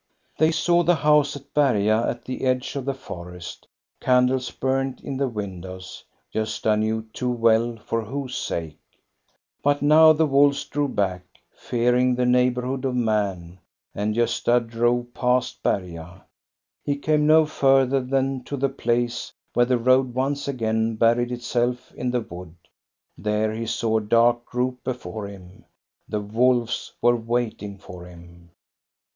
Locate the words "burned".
4.49-4.99